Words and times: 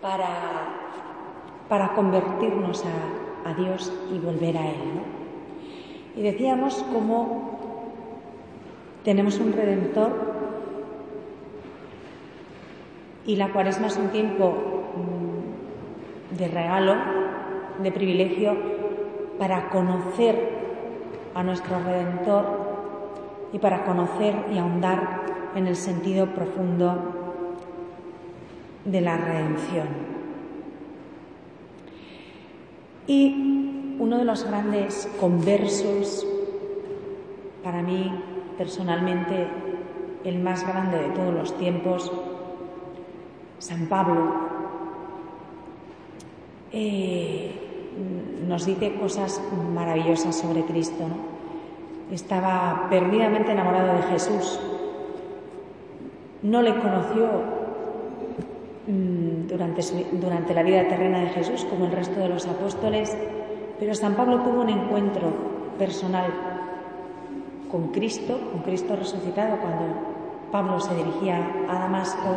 para, 0.00 0.28
para 1.68 1.94
convertirnos 1.94 2.84
a, 2.84 3.54
Dios 3.54 3.92
y 4.12 4.18
volver 4.18 4.56
a 4.56 4.66
Él. 4.66 4.76
¿no? 4.94 6.20
Y 6.20 6.22
decíamos 6.22 6.84
cómo 6.92 7.58
tenemos 9.04 9.38
un 9.38 9.52
redentor 9.52 10.12
y 13.26 13.36
la 13.36 13.52
cuaresma 13.52 13.88
es 13.88 13.96
un 13.96 14.08
tiempo 14.08 14.54
mm, 14.96 16.38
de 16.38 16.48
regalo, 16.48 16.94
de 17.82 17.92
privilegio 17.92 18.56
para 19.38 19.68
conocer 19.70 20.62
a 21.34 21.42
nuestro 21.42 21.82
redentor 21.82 22.44
y 23.52 23.58
para 23.58 23.84
conocer 23.84 24.34
y 24.52 24.58
ahondar 24.58 25.22
en 25.56 25.66
el 25.66 25.76
sentido 25.76 26.26
profundo 26.26 27.21
de 28.84 29.00
la 29.00 29.16
redención. 29.16 29.88
Y 33.06 33.96
uno 33.98 34.18
de 34.18 34.24
los 34.24 34.44
grandes 34.44 35.08
conversos, 35.20 36.26
para 37.62 37.82
mí 37.82 38.12
personalmente 38.56 39.48
el 40.24 40.38
más 40.38 40.66
grande 40.66 40.98
de 40.98 41.08
todos 41.10 41.34
los 41.34 41.58
tiempos, 41.58 42.12
San 43.58 43.86
Pablo, 43.86 44.32
eh, 46.72 47.52
nos 48.46 48.66
dice 48.66 48.94
cosas 48.94 49.40
maravillosas 49.72 50.36
sobre 50.36 50.64
Cristo. 50.64 51.04
Estaba 52.10 52.86
perdidamente 52.90 53.52
enamorado 53.52 53.96
de 53.96 54.02
Jesús. 54.04 54.60
No 56.42 56.62
le 56.62 56.74
conoció 56.74 57.51
mm, 58.86 59.46
durante, 59.48 59.82
durante 60.12 60.54
la 60.54 60.62
vida 60.62 60.88
terrena 60.88 61.20
de 61.20 61.28
Jesús 61.28 61.64
como 61.64 61.86
el 61.86 61.92
resto 61.92 62.20
de 62.20 62.28
los 62.28 62.46
apóstoles, 62.46 63.16
pero 63.78 63.94
San 63.94 64.14
Pablo 64.14 64.40
tuvo 64.42 64.62
un 64.62 64.68
encuentro 64.68 65.32
personal 65.78 66.30
con 67.70 67.88
Cristo, 67.88 68.38
con 68.52 68.62
Cristo 68.62 68.94
resucitado, 68.96 69.56
cuando 69.56 69.84
Pablo 70.52 70.78
se 70.78 70.94
dirigía 70.94 71.38
a 71.68 71.78
Damasco 71.78 72.36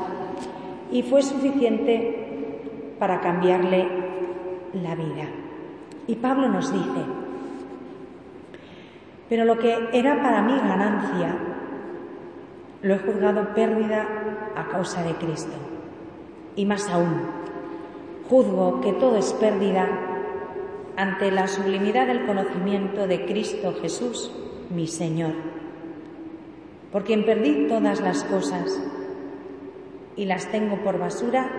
y 0.91 1.03
fue 1.03 1.21
suficiente 1.21 2.95
para 2.97 3.19
cambiarle 3.19 3.87
la 4.73 4.95
vida. 4.95 5.27
Y 6.07 6.15
Pablo 6.15 6.47
nos 6.47 6.71
dice, 6.71 7.01
pero 9.27 9.43
lo 9.45 9.57
que 9.57 9.89
era 9.91 10.21
para 10.21 10.41
mí 10.41 10.53
ganancia, 10.57 11.35
lo 12.81 12.93
he 12.93 12.99
juzgado 12.99 13.53
pérdida 13.53 14.07
a 14.55 14.67
causa 14.67 15.03
de 15.03 15.13
Cristo. 15.15 15.74
Y 16.55 16.65
más 16.65 16.89
aún, 16.89 17.21
juzgo 18.29 18.81
que 18.81 18.93
todo 18.93 19.17
es 19.17 19.33
pérdida 19.33 19.87
ante 20.95 21.31
la 21.31 21.47
sublimidad 21.47 22.07
del 22.07 22.25
conocimiento 22.25 23.07
de 23.07 23.25
Cristo 23.25 23.75
Jesús, 23.81 24.31
mi 24.73 24.87
Señor, 24.87 25.33
por 26.91 27.03
quien 27.03 27.25
perdí 27.25 27.67
todas 27.67 27.99
las 27.99 28.23
cosas 28.23 28.79
y 30.15 30.25
las 30.25 30.49
tengo 30.49 30.77
por 30.77 30.97
basura 30.97 31.49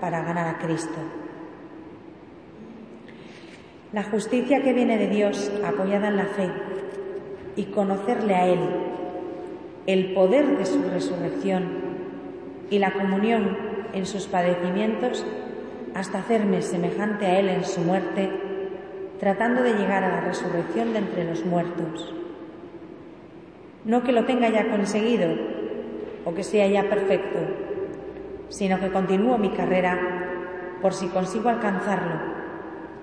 para 0.00 0.22
ganar 0.22 0.46
a 0.46 0.58
Cristo. 0.58 0.98
La 3.92 4.04
justicia 4.04 4.62
que 4.62 4.72
viene 4.72 4.98
de 4.98 5.08
Dios 5.08 5.50
apoyada 5.64 6.08
en 6.08 6.16
la 6.16 6.26
fe 6.26 6.50
y 7.56 7.64
conocerle 7.64 8.34
a 8.34 8.46
Él, 8.46 8.60
el 9.86 10.14
poder 10.14 10.58
de 10.58 10.66
su 10.66 10.82
resurrección 10.82 11.64
y 12.70 12.78
la 12.78 12.92
comunión 12.92 13.67
en 13.92 14.06
sus 14.06 14.26
padecimientos 14.26 15.24
hasta 15.94 16.18
hacerme 16.18 16.62
semejante 16.62 17.26
a 17.26 17.38
Él 17.38 17.48
en 17.48 17.64
su 17.64 17.80
muerte, 17.80 18.30
tratando 19.18 19.62
de 19.62 19.74
llegar 19.74 20.04
a 20.04 20.08
la 20.08 20.20
resurrección 20.20 20.92
de 20.92 21.00
entre 21.00 21.24
los 21.24 21.44
muertos. 21.44 22.14
No 23.84 24.02
que 24.02 24.12
lo 24.12 24.24
tenga 24.24 24.48
ya 24.48 24.68
conseguido 24.70 25.28
o 26.24 26.34
que 26.34 26.44
sea 26.44 26.66
ya 26.68 26.88
perfecto, 26.88 27.38
sino 28.48 28.78
que 28.80 28.90
continúo 28.90 29.38
mi 29.38 29.50
carrera 29.50 29.98
por 30.80 30.92
si 30.92 31.08
consigo 31.08 31.48
alcanzarlo, 31.48 32.20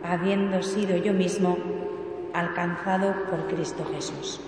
habiendo 0.03 0.61
sido 0.63 0.95
yo 0.97 1.13
mismo 1.13 1.57
alcanzado 2.33 3.13
por 3.29 3.47
Cristo 3.47 3.85
Jesús. 3.93 4.41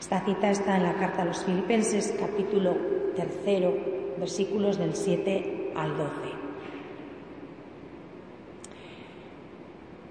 Esta 0.00 0.20
cita 0.20 0.50
está 0.50 0.76
en 0.76 0.82
la 0.84 0.94
carta 0.94 1.22
a 1.22 1.24
los 1.24 1.44
Filipenses, 1.44 2.14
capítulo 2.18 2.76
tercero, 3.16 3.74
versículos 4.18 4.78
del 4.78 4.94
7 4.94 5.72
al 5.76 5.96
12. 5.96 6.10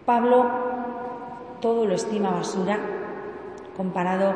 Pablo 0.05 0.51
todo 1.61 1.85
lo 1.85 1.95
estima 1.95 2.31
basura 2.31 2.77
comparado 3.77 4.33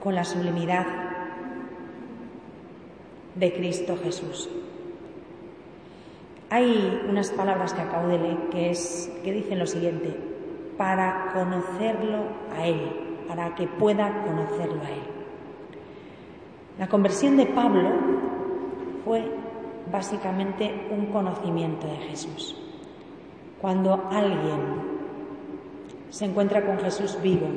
con 0.00 0.14
la 0.14 0.24
sublimidad 0.24 0.86
de 3.34 3.52
Cristo 3.52 3.96
Jesús. 4.02 4.50
Hay 6.50 7.02
unas 7.08 7.30
palabras 7.30 7.72
que 7.72 7.80
acabo 7.80 8.08
de 8.08 8.18
leer 8.18 8.38
que, 8.50 8.70
es, 8.70 9.10
que 9.22 9.32
dicen 9.32 9.58
lo 9.58 9.66
siguiente, 9.66 10.16
para 10.76 11.32
conocerlo 11.32 12.24
a 12.56 12.66
Él, 12.66 13.24
para 13.28 13.54
que 13.54 13.66
pueda 13.66 14.24
conocerlo 14.24 14.82
a 14.82 14.90
Él. 14.90 15.02
La 16.78 16.88
conversión 16.88 17.36
de 17.36 17.46
Pablo 17.46 17.90
fue 19.10 19.24
básicamente 19.90 20.86
un 20.96 21.06
conocimiento 21.06 21.88
de 21.88 21.96
Jesús. 21.96 22.54
Cuando 23.60 24.06
alguien 24.08 24.60
se 26.10 26.26
encuentra 26.26 26.64
con 26.64 26.78
Jesús 26.78 27.18
vivo 27.20 27.48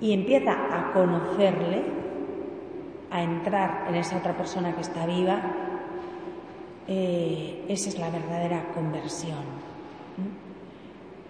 y 0.00 0.14
empieza 0.14 0.52
a 0.52 0.94
conocerle, 0.94 1.82
a 3.10 3.22
entrar 3.22 3.84
en 3.90 3.96
esa 3.96 4.16
otra 4.16 4.34
persona 4.34 4.74
que 4.74 4.80
está 4.80 5.04
viva, 5.04 5.42
eh, 6.88 7.66
esa 7.68 7.90
es 7.90 7.98
la 7.98 8.08
verdadera 8.08 8.72
conversión. 8.72 9.44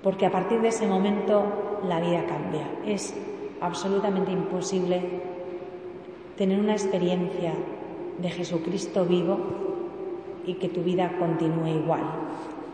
Porque 0.05 0.25
a 0.25 0.31
partir 0.31 0.61
de 0.61 0.69
ese 0.69 0.87
momento 0.87 1.81
la 1.83 1.99
vida 1.99 2.27
cambia. 2.27 2.69
Es 2.87 3.13
absolutamente 3.61 4.31
imposible 4.31 5.35
tener 6.37 6.61
una 6.61 6.73
experiencia 6.73 7.55
de 8.19 8.31
Jesucristo 8.31 9.05
vivo 9.05 9.39
y 10.47 10.55
que 10.55 10.69
tu 10.69 10.83
vida 10.83 11.17
continúe 11.19 11.69
igual. 11.69 12.03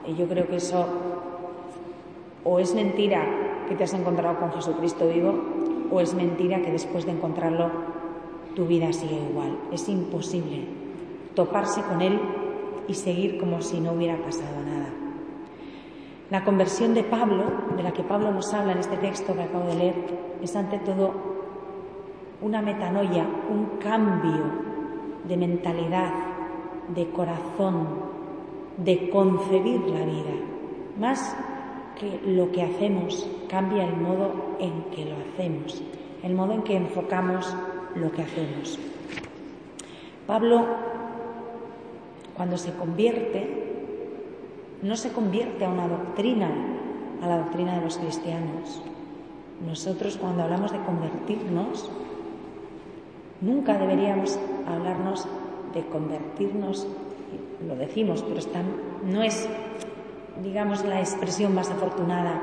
Y 0.07 0.15
yo 0.15 0.27
creo 0.29 0.47
que 0.49 0.57
eso 0.57 0.87
o 2.45 2.59
es 2.59 2.75
mentira 2.75 3.25
que 3.69 3.75
te 3.75 3.85
has 3.85 3.95
encontrado 3.95 4.39
con 4.39 4.53
Jesucristo 4.53 5.09
vivo 5.09 5.35
o 5.91 6.01
es 6.01 6.15
mentira 6.15 6.61
que 6.63 6.73
después 6.73 7.07
de 7.07 7.13
encontrarlo 7.13 7.71
tu 8.55 8.67
vida 8.67 8.93
sigue 8.93 9.19
igual. 9.31 9.57
Es 9.73 9.89
imposible 9.89 10.67
toparse 11.35 11.83
con 11.83 12.03
Él 12.03 12.19
y 12.89 12.95
seguir 12.95 13.39
como 13.39 13.63
si 13.63 13.81
no 13.81 13.93
hubiera 13.93 14.17
pasado 14.17 14.63
nada. 14.65 14.89
La 16.31 16.45
conversión 16.45 16.95
de 16.95 17.05
Pablo, 17.05 17.45
de 17.77 17.83
la 17.83 17.93
que 17.93 18.03
Pablo 18.03 18.33
nos 18.33 18.53
habla 18.55 18.73
en 18.73 18.79
este 18.79 18.97
texto 18.97 19.35
que 19.35 19.43
acabo 19.43 19.69
de 19.69 19.75
leer, 19.75 19.95
es 20.43 20.57
ante 20.57 20.79
todo 20.79 21.42
una 22.43 22.61
metanoia, 22.61 23.25
un 23.51 23.79
cambio 23.79 24.43
de 25.29 25.37
mentalidad, 25.37 26.13
de 26.95 27.09
corazón, 27.11 27.87
de 28.77 29.11
concebir 29.11 29.81
la 29.83 30.05
vida. 30.05 30.35
Más 30.99 31.37
que 31.99 32.21
lo 32.27 32.51
que 32.51 32.63
hacemos 32.63 33.29
cambia 33.49 33.85
el 33.85 33.97
modo 33.97 34.57
en 34.59 34.83
que 34.95 35.05
lo 35.05 35.17
hacemos, 35.17 35.83
el 36.23 36.35
modo 36.35 36.53
en 36.53 36.63
que 36.63 36.77
enfocamos 36.77 37.55
lo 37.95 38.11
que 38.11 38.23
hacemos. 38.23 38.79
Pablo, 40.27 40.67
cuando 42.37 42.57
se 42.57 42.73
convierte, 42.73 43.63
no 44.83 44.97
se 44.97 45.13
convierte 45.13 45.65
a 45.65 45.69
una 45.69 45.87
doctrina, 45.87 46.51
a 47.23 47.27
la 47.27 47.39
doctrina 47.39 47.77
de 47.77 47.83
los 47.83 47.99
cristianos. 47.99 48.83
Nosotros 49.65 50.17
cuando 50.17 50.43
hablamos 50.43 50.73
de 50.73 50.81
convertirnos, 50.81 51.89
nunca 53.43 53.77
deberíamos 53.77 54.39
hablarnos 54.67 55.27
de 55.75 55.85
convertirnos, 55.87 56.87
lo 57.67 57.77
decimos, 57.77 58.25
pero 58.27 58.41
no 59.05 59.23
es, 59.23 59.49
digamos, 60.43 60.85
la 60.85 61.01
expresión 61.01 61.55
más 61.55 61.71
afortunada. 61.71 62.41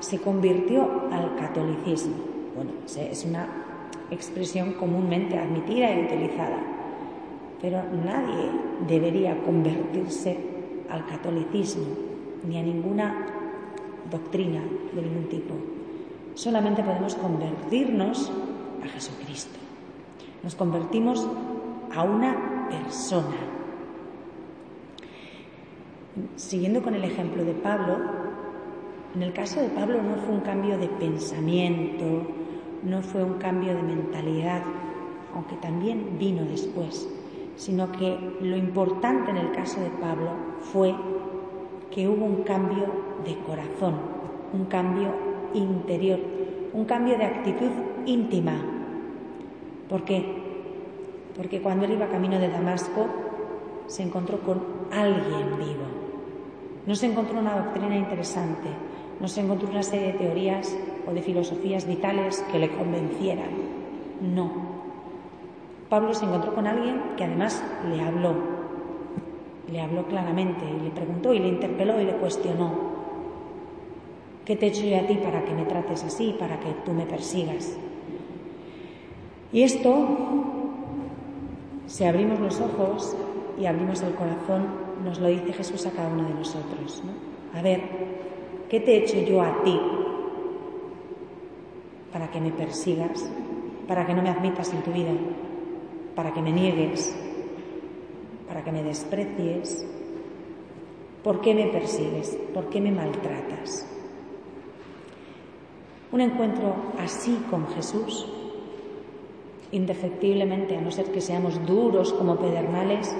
Se 0.00 0.18
convirtió 0.18 1.08
al 1.12 1.36
catolicismo. 1.36 2.16
Bueno, 2.56 2.72
es 2.84 3.24
una 3.24 3.46
expresión 4.10 4.72
comúnmente 4.74 5.38
admitida 5.38 5.94
y 5.94 6.04
utilizada, 6.04 6.58
pero 7.60 7.82
nadie 8.04 8.50
debería 8.88 9.40
convertirse 9.42 10.36
al 10.90 11.06
catolicismo 11.06 11.86
ni 12.46 12.58
a 12.58 12.62
ninguna 12.62 13.26
doctrina 14.10 14.60
de 14.92 15.02
ningún 15.02 15.28
tipo. 15.28 15.54
Solamente 16.34 16.82
podemos 16.82 17.14
convertirnos 17.14 18.30
a 18.84 18.88
Jesucristo. 18.88 19.61
Nos 20.42 20.54
convertimos 20.54 21.28
a 21.94 22.02
una 22.02 22.68
persona. 22.70 23.36
Siguiendo 26.36 26.82
con 26.82 26.94
el 26.94 27.04
ejemplo 27.04 27.44
de 27.44 27.54
Pablo, 27.54 27.96
en 29.14 29.22
el 29.22 29.32
caso 29.32 29.60
de 29.60 29.68
Pablo 29.68 30.02
no 30.02 30.16
fue 30.16 30.34
un 30.34 30.40
cambio 30.40 30.78
de 30.78 30.88
pensamiento, 30.88 32.26
no 32.82 33.02
fue 33.02 33.22
un 33.22 33.34
cambio 33.34 33.74
de 33.74 33.82
mentalidad, 33.82 34.62
aunque 35.34 35.56
también 35.56 36.18
vino 36.18 36.44
después, 36.44 37.08
sino 37.56 37.92
que 37.92 38.18
lo 38.40 38.56
importante 38.56 39.30
en 39.30 39.36
el 39.36 39.52
caso 39.52 39.80
de 39.80 39.90
Pablo 39.90 40.30
fue 40.60 40.94
que 41.90 42.08
hubo 42.08 42.24
un 42.24 42.42
cambio 42.42 42.86
de 43.24 43.36
corazón, 43.46 43.94
un 44.52 44.64
cambio 44.64 45.14
interior, 45.54 46.18
un 46.72 46.84
cambio 46.84 47.16
de 47.18 47.24
actitud 47.24 47.70
íntima. 48.06 48.54
¿Por 49.92 50.04
qué? 50.04 50.24
Porque 51.36 51.60
cuando 51.60 51.84
él 51.84 51.92
iba 51.92 52.06
camino 52.06 52.38
de 52.38 52.48
Damasco 52.48 53.04
se 53.88 54.02
encontró 54.02 54.38
con 54.38 54.58
alguien 54.90 55.58
vivo. 55.58 55.84
No 56.86 56.94
se 56.94 57.10
encontró 57.10 57.38
una 57.38 57.56
doctrina 57.56 57.94
interesante, 57.94 58.68
no 59.20 59.28
se 59.28 59.42
encontró 59.42 59.68
una 59.68 59.82
serie 59.82 60.12
de 60.12 60.18
teorías 60.18 60.74
o 61.06 61.12
de 61.12 61.20
filosofías 61.20 61.86
vitales 61.86 62.42
que 62.50 62.58
le 62.58 62.70
convencieran. 62.70 63.50
No. 64.34 64.50
Pablo 65.90 66.14
se 66.14 66.24
encontró 66.24 66.54
con 66.54 66.66
alguien 66.66 66.98
que 67.18 67.24
además 67.24 67.62
le 67.94 68.00
habló. 68.00 68.32
Le 69.70 69.78
habló 69.78 70.06
claramente 70.06 70.64
y 70.64 70.84
le 70.84 70.90
preguntó 70.90 71.34
y 71.34 71.38
le 71.38 71.48
interpeló 71.48 72.00
y 72.00 72.06
le 72.06 72.16
cuestionó. 72.16 72.70
¿Qué 74.46 74.56
te 74.56 74.64
he 74.64 74.68
hecho 74.70 74.86
yo 74.86 74.96
a 74.96 75.06
ti 75.06 75.16
para 75.22 75.44
que 75.44 75.52
me 75.52 75.66
trates 75.66 76.02
así, 76.02 76.34
para 76.38 76.58
que 76.60 76.70
tú 76.86 76.92
me 76.92 77.04
persigas? 77.04 77.76
Y 79.52 79.62
esto, 79.62 80.08
si 81.86 82.04
abrimos 82.04 82.40
los 82.40 82.58
ojos 82.60 83.14
y 83.60 83.66
abrimos 83.66 84.00
el 84.02 84.14
corazón, 84.14 84.66
nos 85.04 85.20
lo 85.20 85.28
dice 85.28 85.52
Jesús 85.52 85.86
a 85.86 85.90
cada 85.90 86.08
uno 86.08 86.26
de 86.26 86.34
nosotros. 86.34 87.02
A 87.54 87.60
ver, 87.60 87.82
¿qué 88.70 88.80
te 88.80 88.94
he 88.94 89.04
hecho 89.04 89.20
yo 89.20 89.42
a 89.42 89.62
ti 89.62 89.78
para 92.12 92.30
que 92.30 92.40
me 92.40 92.50
persigas, 92.50 93.28
para 93.86 94.06
que 94.06 94.14
no 94.14 94.22
me 94.22 94.30
admitas 94.30 94.72
en 94.72 94.82
tu 94.82 94.90
vida, 94.90 95.10
para 96.14 96.32
que 96.32 96.40
me 96.40 96.52
niegues, 96.52 97.14
para 98.48 98.64
que 98.64 98.72
me 98.72 98.82
desprecies? 98.82 99.86
¿Por 101.22 101.42
qué 101.42 101.54
me 101.54 101.66
persigues? 101.66 102.38
¿Por 102.54 102.70
qué 102.70 102.80
me 102.80 102.90
maltratas? 102.90 103.86
Un 106.10 106.22
encuentro 106.22 106.74
así 106.98 107.44
con 107.50 107.66
Jesús, 107.68 108.28
indefectiblemente, 109.72 110.76
a 110.76 110.80
no 110.80 110.90
ser 110.90 111.06
que 111.06 111.20
seamos 111.20 111.66
duros 111.66 112.12
como 112.12 112.36
pedernales, 112.36 113.14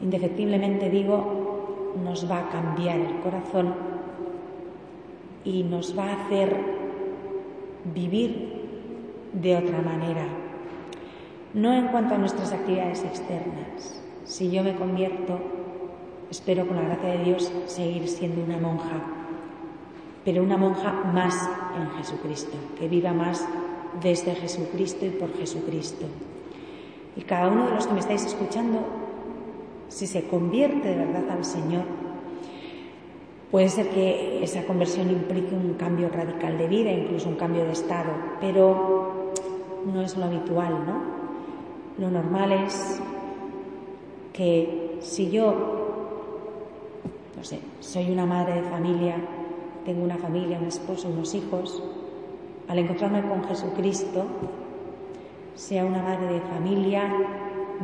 indefectiblemente 0.00 0.88
digo, 0.88 1.94
nos 2.02 2.30
va 2.30 2.38
a 2.38 2.48
cambiar 2.48 2.98
el 3.00 3.20
corazón 3.20 3.74
y 5.44 5.64
nos 5.64 5.98
va 5.98 6.04
a 6.04 6.24
hacer 6.24 6.56
vivir 7.94 8.60
de 9.32 9.56
otra 9.56 9.82
manera. 9.82 10.26
No 11.52 11.74
en 11.74 11.88
cuanto 11.88 12.14
a 12.14 12.18
nuestras 12.18 12.52
actividades 12.52 13.04
externas. 13.04 14.02
Si 14.24 14.50
yo 14.50 14.62
me 14.62 14.76
convierto, 14.76 15.40
espero 16.30 16.66
con 16.66 16.76
la 16.76 16.82
gracia 16.82 17.10
de 17.10 17.24
Dios 17.24 17.52
seguir 17.66 18.06
siendo 18.06 18.44
una 18.44 18.58
monja 18.58 19.20
pero 20.24 20.42
una 20.42 20.56
monja 20.56 20.92
más 21.12 21.48
en 21.78 21.90
Jesucristo, 21.98 22.56
que 22.78 22.88
viva 22.88 23.12
más 23.12 23.46
desde 24.02 24.34
Jesucristo 24.34 25.06
y 25.06 25.10
por 25.10 25.36
Jesucristo. 25.36 26.06
Y 27.16 27.22
cada 27.22 27.48
uno 27.48 27.66
de 27.66 27.74
los 27.74 27.86
que 27.86 27.94
me 27.94 28.00
estáis 28.00 28.24
escuchando, 28.24 28.80
si 29.88 30.06
se 30.06 30.24
convierte 30.24 30.88
de 30.88 30.96
verdad 30.96 31.30
al 31.30 31.44
Señor, 31.44 31.84
puede 33.50 33.68
ser 33.68 33.90
que 33.90 34.42
esa 34.42 34.64
conversión 34.64 35.10
implique 35.10 35.54
un 35.54 35.74
cambio 35.74 36.08
radical 36.08 36.56
de 36.56 36.68
vida, 36.68 36.92
incluso 36.92 37.28
un 37.28 37.36
cambio 37.36 37.64
de 37.64 37.72
estado, 37.72 38.12
pero 38.40 39.32
no 39.92 40.02
es 40.02 40.16
lo 40.16 40.24
habitual, 40.24 40.86
¿no? 40.86 41.20
Lo 41.98 42.10
normal 42.10 42.52
es 42.52 43.00
que 44.32 44.96
si 45.00 45.30
yo, 45.30 45.54
no 47.36 47.44
sé, 47.44 47.60
soy 47.80 48.10
una 48.10 48.26
madre 48.26 48.62
de 48.62 48.62
familia, 48.62 49.16
tengo 49.84 50.04
una 50.04 50.16
familia, 50.16 50.58
un 50.58 50.66
esposo, 50.66 51.08
unos 51.08 51.34
hijos, 51.34 51.82
al 52.70 52.78
encontrarme 52.78 53.20
con 53.22 53.42
Jesucristo, 53.44 54.26
sea 55.56 55.84
una 55.84 56.02
madre 56.02 56.34
de 56.34 56.40
familia 56.40 57.12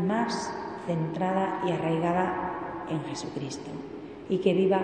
más 0.06 0.52
centrada 0.86 1.60
y 1.66 1.72
arraigada 1.72 2.84
en 2.88 3.02
Jesucristo 3.10 3.68
y 4.28 4.38
que 4.38 4.54
viva 4.54 4.80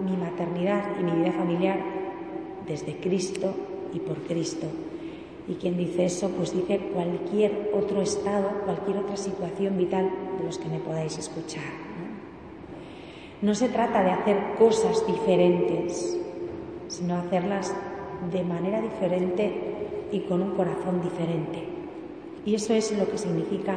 mi 0.00 0.16
maternidad 0.16 0.86
y 0.98 1.04
mi 1.04 1.12
vida 1.12 1.30
familiar 1.30 1.78
desde 2.66 2.96
Cristo 2.96 3.54
y 3.94 4.00
por 4.00 4.16
Cristo. 4.22 4.66
Y 5.46 5.54
quien 5.54 5.76
dice 5.76 6.06
eso, 6.06 6.30
pues 6.30 6.52
dice 6.52 6.90
cualquier 6.92 7.70
otro 7.72 8.02
estado, 8.02 8.48
cualquier 8.64 8.98
otra 8.98 9.16
situación 9.16 9.78
vital 9.78 10.10
de 10.38 10.44
los 10.44 10.58
que 10.58 10.68
me 10.68 10.80
podáis 10.80 11.16
escuchar. 11.16 11.62
no 13.40 13.54
se 13.54 13.68
trata 13.68 14.02
de 14.02 14.10
hacer 14.10 14.36
cosas 14.58 15.06
diferentes, 15.06 16.18
sino 16.88 17.16
hacerlas 17.16 17.72
de 18.32 18.42
manera 18.44 18.80
diferente 18.80 20.08
y 20.12 20.20
con 20.20 20.42
un 20.42 20.54
corazón 20.54 21.02
diferente. 21.02 21.64
Y 22.44 22.54
eso 22.54 22.72
es 22.74 22.96
lo 22.96 23.08
que 23.08 23.18
significa 23.18 23.76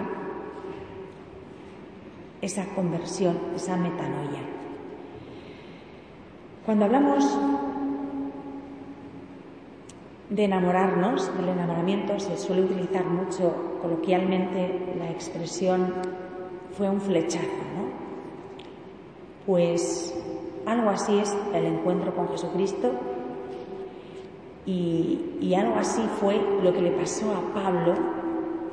esa 2.41 2.65
conversión, 2.73 3.37
esa 3.55 3.77
metanoia. 3.77 4.41
Cuando 6.65 6.85
hablamos 6.85 7.37
de 10.29 10.45
enamorarnos, 10.45 11.35
del 11.37 11.49
enamoramiento, 11.49 12.19
se 12.19 12.37
suele 12.37 12.63
utilizar 12.63 13.05
mucho 13.05 13.79
coloquialmente 13.81 14.95
la 14.97 15.11
expresión 15.11 15.93
fue 16.77 16.89
un 16.89 17.01
flechazo, 17.01 17.45
¿no? 17.45 17.91
Pues 19.45 20.15
algo 20.65 20.89
así 20.89 21.17
es 21.17 21.35
el 21.53 21.65
encuentro 21.65 22.15
con 22.15 22.29
Jesucristo 22.29 22.91
y, 24.71 25.53
algo 25.53 25.75
así 25.75 26.01
fue 26.19 26.39
lo 26.63 26.73
que 26.73 26.81
le 26.81 26.91
pasó 26.91 27.25
a 27.33 27.53
Pablo 27.53 27.93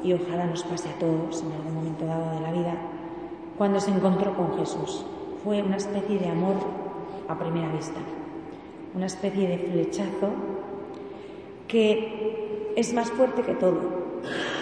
y 0.02 0.12
ojalá 0.12 0.46
nos 0.46 0.62
pase 0.62 0.88
a 0.88 0.98
todos 0.98 1.42
en 1.42 1.52
algún 1.52 1.74
momento 1.74 2.06
dado 2.06 2.34
de 2.36 2.40
la 2.40 2.52
vida 2.52 2.74
cuando 3.56 3.80
se 3.80 3.90
encontró 3.90 4.34
con 4.36 4.56
Jesús. 4.56 5.04
Fue 5.42 5.60
una 5.60 5.76
especie 5.76 6.18
de 6.18 6.28
amor 6.28 6.54
a 7.28 7.36
primera 7.36 7.72
vista, 7.72 7.98
una 8.94 9.06
especie 9.06 9.48
de 9.48 9.58
flechazo 9.58 10.28
que 11.66 12.72
es 12.76 12.94
más 12.94 13.10
fuerte 13.10 13.42
que 13.42 13.54
todo, 13.54 13.80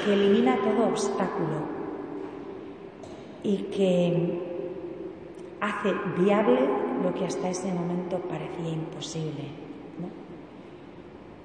que 0.05 0.15
elimina 0.15 0.57
todo 0.57 0.89
obstáculo 0.89 1.77
y 3.43 3.59
que 3.65 4.41
hace 5.61 5.93
viable 6.19 6.61
lo 7.05 7.15
que 7.15 7.27
hasta 7.27 7.51
ese 7.51 7.73
momento 7.73 8.19
parecía 8.21 8.71
imposible. 8.71 9.66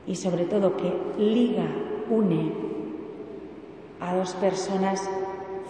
Y 0.07 0.15
sobre 0.15 0.45
todo 0.45 0.77
que 0.77 0.91
liga, 1.17 1.65
une 2.09 2.51
a 3.99 4.15
dos 4.15 4.33
personas 4.35 5.09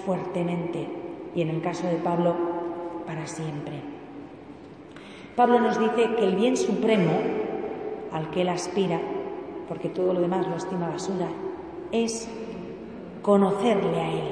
fuertemente 0.06 0.88
y 1.36 1.42
en 1.42 1.50
el 1.50 1.62
caso 1.62 1.88
de 1.88 1.96
Pablo 1.96 2.36
para 3.06 3.28
siempre. 3.28 3.82
Pablo 5.36 5.60
nos 5.60 5.80
dice 5.80 6.16
que 6.16 6.24
el 6.26 6.36
bien 6.36 6.58
supremo 6.58 7.12
al 8.12 8.30
que 8.32 8.42
él 8.42 8.50
aspira, 8.50 9.00
porque 9.68 9.90
todo 9.90 10.14
lo 10.14 10.22
demás 10.22 10.48
lo 10.48 10.56
estima 10.56 10.90
basura, 10.90 11.28
es 11.92 12.28
conocerle 13.22 14.00
a 14.00 14.12
Él, 14.12 14.30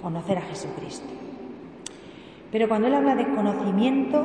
conocer 0.00 0.38
a 0.38 0.42
Jesucristo. 0.42 1.08
Pero 2.52 2.68
cuando 2.68 2.86
él 2.86 2.94
habla 2.94 3.16
de 3.16 3.34
conocimiento, 3.34 4.24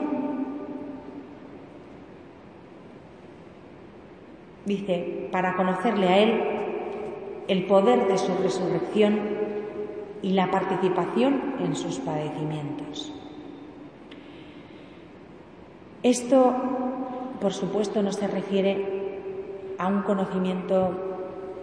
dice, 4.69 5.27
para 5.31 5.55
conocerle 5.55 6.07
a 6.07 6.17
Él, 6.19 6.43
el 7.47 7.65
poder 7.65 8.07
de 8.07 8.17
su 8.17 8.33
resurrección 8.35 9.19
y 10.21 10.31
la 10.31 10.51
participación 10.51 11.55
en 11.59 11.75
sus 11.75 11.97
padecimientos. 11.97 13.11
Esto, 16.03 16.55
por 17.41 17.51
supuesto, 17.51 18.01
no 18.03 18.11
se 18.11 18.27
refiere 18.27 18.99
a 19.77 19.87
un 19.87 20.03
conocimiento 20.03 20.91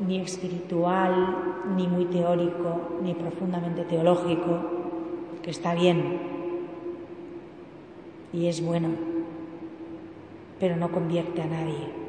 ni 0.07 0.19
espiritual, 0.19 1.63
ni 1.77 1.87
muy 1.87 2.07
teórico, 2.07 2.99
ni 3.03 3.15
profundamente 3.15 3.85
teológico, 3.85 4.59
que 5.43 5.51
está 5.51 5.75
bien, 5.75 6.19
y 8.33 8.49
es 8.49 8.63
bueno, 8.63 8.89
pero 10.59 10.77
no 10.77 10.91
convierte 10.91 11.41
a 11.41 11.47
nadie. 11.47 12.06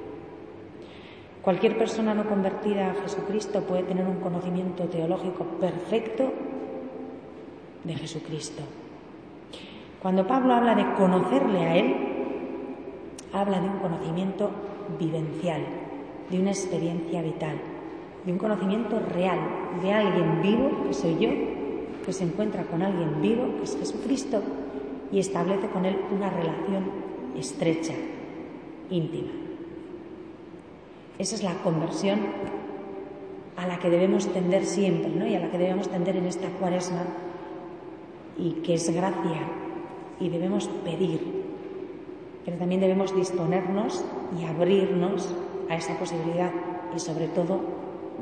Cualquier 1.47 1.77
persona 1.77 2.13
no 2.13 2.27
convertida 2.27 2.91
a 2.91 2.95
Jesucristo 2.95 3.61
puede 3.61 3.83
tener 3.83 4.05
un 4.05 4.19
conocimiento 4.19 4.83
teológico 4.83 5.45
perfecto 5.61 6.33
de 7.85 7.95
Jesucristo. 7.95 8.63
Cuando 10.01 10.27
Pablo 10.27 10.53
habla 10.53 10.75
de 10.75 10.83
conocerle 10.95 11.59
a 11.59 11.77
Él, 11.77 11.95
habla 13.31 13.61
de 13.61 13.69
un 13.69 13.77
conocimiento 13.77 14.51
vivencial, 14.99 15.61
de 16.29 16.37
una 16.37 16.49
experiencia 16.49 17.21
vital, 17.21 17.55
de 18.25 18.33
un 18.33 18.39
conocimiento 18.39 18.99
real, 18.99 19.39
de 19.81 19.93
alguien 19.93 20.41
vivo, 20.41 20.83
que 20.85 20.93
soy 20.93 21.17
yo, 21.17 21.29
que 22.05 22.11
se 22.11 22.25
encuentra 22.25 22.63
con 22.63 22.81
alguien 22.81 23.21
vivo, 23.21 23.55
que 23.55 23.63
es 23.63 23.77
Jesucristo, 23.77 24.41
y 25.13 25.19
establece 25.19 25.69
con 25.69 25.85
Él 25.85 25.97
una 26.11 26.29
relación 26.29 26.91
estrecha, 27.37 27.93
íntima. 28.89 29.46
Esa 31.19 31.35
es 31.35 31.43
la 31.43 31.55
conversión 31.63 32.19
a 33.55 33.65
la 33.65 33.79
que 33.79 33.89
debemos 33.89 34.31
tender 34.31 34.65
siempre 34.65 35.09
¿no? 35.09 35.25
y 35.25 35.35
a 35.35 35.39
la 35.39 35.49
que 35.49 35.57
debemos 35.57 35.89
tender 35.89 36.15
en 36.15 36.27
esta 36.27 36.47
cuaresma 36.49 37.05
y 38.37 38.51
que 38.61 38.75
es 38.75 38.89
gracia 38.93 39.41
y 40.19 40.29
debemos 40.29 40.67
pedir, 40.83 41.21
pero 42.45 42.57
también 42.57 42.81
debemos 42.81 43.15
disponernos 43.15 44.05
y 44.39 44.45
abrirnos 44.45 45.33
a 45.69 45.75
esa 45.75 45.97
posibilidad 45.97 46.51
y 46.95 46.99
sobre 46.99 47.27
todo 47.27 47.59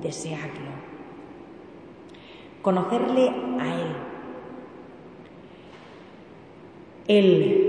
desearlo. 0.01 0.71
Conocerle 2.61 3.29
a 3.59 3.75
Él. 3.75 3.95
Él. 7.07 7.61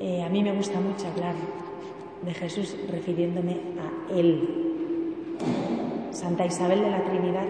Eh, 0.00 0.22
a 0.22 0.28
mí 0.28 0.42
me 0.42 0.52
gusta 0.52 0.80
mucho 0.80 1.08
hablar 1.08 1.34
de 2.22 2.34
Jesús 2.34 2.76
refiriéndome 2.90 3.52
a 3.52 4.12
Él. 4.14 4.48
Santa 6.10 6.44
Isabel 6.46 6.82
de 6.82 6.90
la 6.90 7.04
Trinidad 7.04 7.46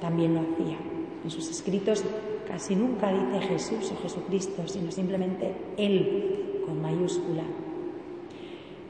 también 0.00 0.34
lo 0.34 0.40
hacía. 0.40 0.78
En 1.24 1.30
sus 1.30 1.50
escritos 1.50 2.04
casi 2.48 2.74
nunca 2.74 3.12
dice 3.12 3.46
Jesús 3.48 3.92
o 3.92 4.02
Jesucristo, 4.02 4.62
sino 4.66 4.90
simplemente 4.90 5.54
Él 5.76 6.62
con 6.66 6.80
mayúscula. 6.80 7.42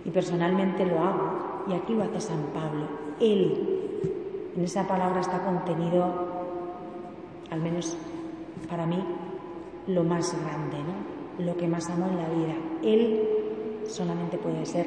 Y 0.04 0.11
personalmente 0.11 0.85
lo 0.85 0.99
hago, 0.99 1.64
y 1.68 1.75
aquí 1.75 1.94
lo 1.94 2.04
hace 2.04 2.21
San 2.21 2.42
Pablo, 2.54 2.87
Él. 3.21 3.80
En 4.56 4.64
esa 4.64 4.87
palabra 4.87 5.21
está 5.21 5.44
contenido, 5.44 6.04
al 7.50 7.61
menos 7.61 7.97
para 8.68 8.87
mí, 8.87 8.99
lo 9.87 10.04
más 10.04 10.37
grande, 10.42 10.78
¿no? 10.78 11.44
lo 11.44 11.56
que 11.56 11.66
más 11.66 11.88
amo 11.90 12.06
en 12.09 12.16
la 12.16 12.28
vida. 12.28 12.54
Él 12.82 13.41
solamente 13.92 14.38
puede 14.38 14.64
ser 14.66 14.87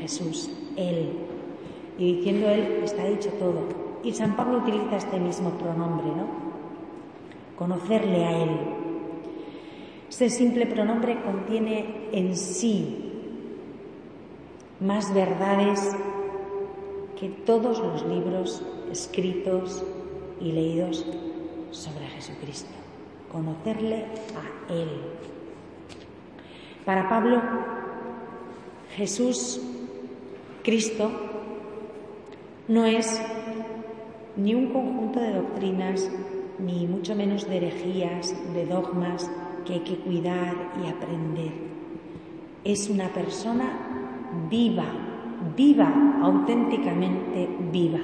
Jesús, 0.00 0.50
Él. 0.76 1.12
Y 1.98 2.16
diciendo 2.16 2.48
Él 2.48 2.80
está 2.82 3.04
dicho 3.04 3.30
todo. 3.38 3.62
Y 4.02 4.12
San 4.12 4.36
Pablo 4.36 4.58
utiliza 4.58 4.96
este 4.96 5.20
mismo 5.20 5.50
pronombre, 5.50 6.06
¿no? 6.06 6.26
Conocerle 7.56 8.24
a 8.24 8.42
Él. 8.42 8.50
Este 10.08 10.30
simple 10.30 10.66
pronombre 10.66 11.22
contiene 11.22 12.08
en 12.12 12.34
sí 12.36 13.12
más 14.80 15.14
verdades 15.14 15.94
que 17.18 17.28
todos 17.28 17.78
los 17.78 18.04
libros 18.06 18.62
escritos 18.90 19.84
y 20.40 20.52
leídos 20.52 21.06
sobre 21.70 22.06
Jesucristo. 22.06 22.70
Conocerle 23.30 24.06
a 24.34 24.72
Él. 24.72 24.88
Para 26.84 27.08
Pablo, 27.08 27.40
Jesús, 28.96 29.60
Cristo, 30.64 31.10
no 32.66 32.84
es 32.84 33.20
ni 34.36 34.54
un 34.54 34.72
conjunto 34.72 35.20
de 35.20 35.34
doctrinas, 35.34 36.10
ni 36.58 36.86
mucho 36.86 37.14
menos 37.14 37.48
de 37.48 37.58
herejías, 37.58 38.34
de 38.52 38.66
dogmas 38.66 39.30
que 39.64 39.74
hay 39.74 39.80
que 39.80 39.96
cuidar 39.96 40.54
y 40.82 40.88
aprender. 40.88 41.52
Es 42.64 42.90
una 42.90 43.08
persona 43.08 43.70
viva, 44.50 44.86
viva, 45.56 46.20
auténticamente 46.22 47.48
viva. 47.72 48.00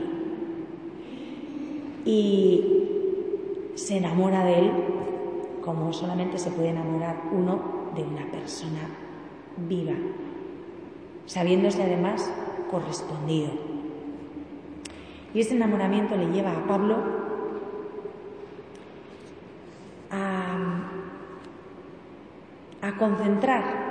Y 2.04 2.64
se 3.74 3.96
enamora 3.98 4.44
de 4.44 4.58
él 4.60 4.70
como 5.64 5.92
solamente 5.92 6.38
se 6.38 6.50
puede 6.50 6.68
enamorar 6.68 7.24
uno 7.32 7.90
de 7.96 8.04
una 8.04 8.30
persona 8.30 8.88
viva 9.68 9.94
sabiéndose 11.26 11.82
además 11.82 12.30
correspondido. 12.70 13.50
Y 15.34 15.40
este 15.40 15.54
enamoramiento 15.54 16.16
le 16.16 16.26
lleva 16.26 16.52
a 16.52 16.66
Pablo 16.66 16.96
a, 20.10 20.56
a 22.86 22.96
concentrar 22.96 23.86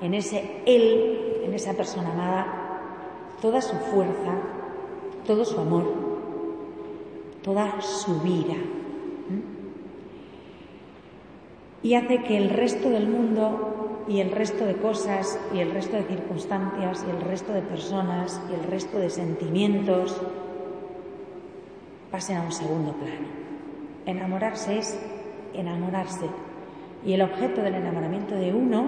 en 0.00 0.14
ese 0.14 0.62
él, 0.66 1.42
en 1.44 1.54
esa 1.54 1.74
persona 1.74 2.12
amada, 2.12 2.46
toda 3.40 3.60
su 3.60 3.76
fuerza, 3.76 4.34
todo 5.26 5.44
su 5.44 5.60
amor, 5.60 5.84
toda 7.42 7.80
su 7.80 8.20
vida. 8.20 8.54
Y 11.82 11.94
hace 11.94 12.22
que 12.22 12.36
el 12.36 12.50
resto 12.50 12.90
del 12.90 13.08
mundo 13.08 14.04
y 14.08 14.20
el 14.20 14.30
resto 14.30 14.64
de 14.64 14.74
cosas 14.74 15.38
y 15.54 15.58
el 15.58 15.70
resto 15.70 15.96
de 15.96 16.04
circunstancias 16.04 17.04
y 17.06 17.10
el 17.10 17.20
resto 17.20 17.52
de 17.52 17.62
personas 17.62 18.40
y 18.50 18.54
el 18.54 18.64
resto 18.64 18.98
de 18.98 19.10
sentimientos 19.10 20.20
pasen 22.10 22.38
a 22.38 22.42
un 22.42 22.52
segundo 22.52 22.92
plano. 22.92 23.28
Enamorarse 24.06 24.78
es 24.78 24.98
enamorarse 25.54 26.26
y 27.04 27.12
el 27.12 27.22
objeto 27.22 27.62
del 27.62 27.74
enamoramiento 27.74 28.34
de 28.34 28.52
uno 28.52 28.84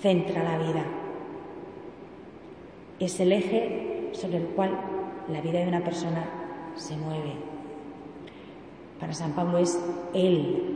centra 0.00 0.42
la 0.42 0.58
vida. 0.58 0.84
Es 2.98 3.18
el 3.20 3.32
eje 3.32 4.10
sobre 4.12 4.38
el 4.38 4.46
cual 4.48 4.78
la 5.28 5.40
vida 5.40 5.60
de 5.60 5.68
una 5.68 5.82
persona 5.82 6.24
se 6.76 6.96
mueve. 6.96 7.34
Para 9.00 9.12
San 9.14 9.32
Pablo 9.32 9.58
es 9.58 9.78
Él. 10.14 10.71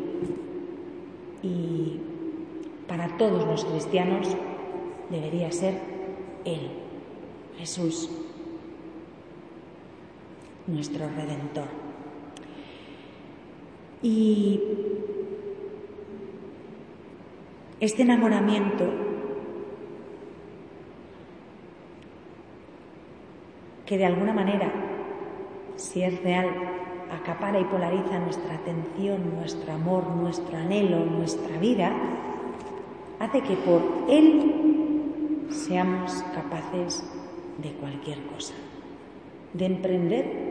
Y 1.47 2.01
para 2.89 3.17
todos 3.17 3.47
los 3.47 3.65
cristianos 3.65 4.29
debería 5.11 5.53
ser 5.53 5.75
Él, 6.45 6.71
Jesús, 7.59 8.11
nuestro 10.67 11.07
Redentor. 11.09 11.69
Y 14.03 14.61
este 17.81 18.03
enamoramiento 18.03 18.85
que 23.85 23.99
de 23.99 24.07
alguna 24.07 24.33
manera, 24.33 24.73
si 25.77 26.03
es 26.03 26.21
real, 26.23 26.51
acapara 27.11 27.61
y 27.61 27.65
polariza 27.65 28.19
nuestra 28.19 28.55
atención, 28.55 29.37
nuestro 29.37 29.73
amor, 29.73 30.07
nuestro 30.09 30.57
anhelo, 30.57 31.05
nuestra 31.05 31.59
vida, 31.59 31.93
hace 33.19 33.41
que 33.43 33.57
por 33.57 33.83
Él 34.09 35.47
seamos 35.51 36.13
capaces 36.35 37.03
de 37.63 37.71
cualquier 37.73 38.19
cosa, 38.27 38.55
de 39.53 39.67
emprender 39.67 40.47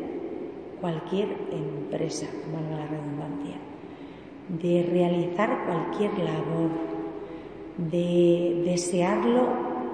cualquier 0.82 1.28
empresa, 1.52 2.28
valga 2.54 2.78
la 2.78 2.88
redundancia, 2.88 3.56
de 4.50 4.88
realizar 4.92 5.66
cualquier 5.66 6.12
labor, 6.20 6.70
de 7.78 8.64
desearlo 8.66 9.48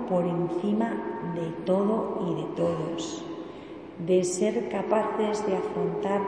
por 0.10 0.26
encima 0.26 1.34
de 1.36 1.48
todo 1.66 2.28
y 2.30 2.42
de 2.42 2.56
todos, 2.56 3.26
de 4.06 4.24
ser 4.24 4.70
capaces 4.70 5.46
de 5.46 5.56
afrontar 5.56 6.22